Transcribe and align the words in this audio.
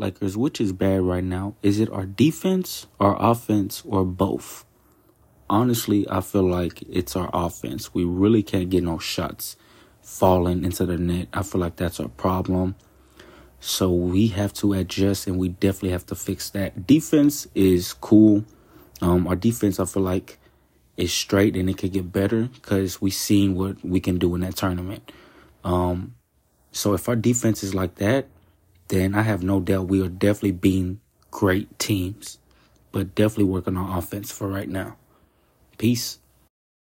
Lakers, 0.00 0.36
which 0.36 0.60
is 0.60 0.72
bad 0.72 1.02
right 1.02 1.22
now? 1.22 1.54
Is 1.62 1.78
it 1.78 1.90
our 1.90 2.06
defense, 2.06 2.86
our 2.98 3.16
offense, 3.18 3.82
or 3.86 4.04
both? 4.04 4.64
Honestly, 5.48 6.06
I 6.10 6.20
feel 6.20 6.48
like 6.48 6.82
it's 6.88 7.14
our 7.14 7.30
offense. 7.32 7.94
We 7.94 8.04
really 8.04 8.42
can't 8.42 8.70
get 8.70 8.82
no 8.82 8.98
shots 8.98 9.56
falling 10.02 10.64
into 10.64 10.86
the 10.86 10.98
net. 10.98 11.28
I 11.32 11.42
feel 11.42 11.60
like 11.60 11.76
that's 11.76 12.00
our 12.00 12.08
problem. 12.08 12.74
So 13.60 13.92
we 13.92 14.28
have 14.28 14.52
to 14.54 14.72
adjust 14.72 15.26
and 15.26 15.38
we 15.38 15.48
definitely 15.48 15.90
have 15.90 16.06
to 16.06 16.14
fix 16.14 16.50
that. 16.50 16.86
Defense 16.86 17.46
is 17.54 17.92
cool. 17.92 18.44
Um, 19.02 19.26
our 19.26 19.36
defense, 19.36 19.78
I 19.78 19.84
feel 19.84 20.02
like, 20.02 20.38
is 20.96 21.12
straight 21.12 21.56
and 21.56 21.68
it 21.68 21.78
could 21.78 21.92
get 21.92 22.12
better 22.12 22.44
because 22.44 23.00
we 23.00 23.10
seen 23.10 23.54
what 23.54 23.84
we 23.84 24.00
can 24.00 24.18
do 24.18 24.34
in 24.34 24.40
that 24.42 24.56
tournament. 24.56 25.12
Um, 25.64 26.14
so 26.72 26.94
if 26.94 27.08
our 27.08 27.16
defense 27.16 27.62
is 27.62 27.74
like 27.74 27.96
that, 27.96 28.26
then 28.90 29.14
I 29.14 29.22
have 29.22 29.42
no 29.42 29.60
doubt 29.60 29.86
we 29.86 30.02
are 30.02 30.08
definitely 30.08 30.52
being 30.52 31.00
great 31.30 31.78
teams, 31.78 32.38
but 32.90 33.14
definitely 33.14 33.44
working 33.44 33.76
on 33.76 33.96
offense 33.96 34.32
for 34.32 34.48
right 34.48 34.68
now. 34.68 34.96
Peace. 35.78 36.18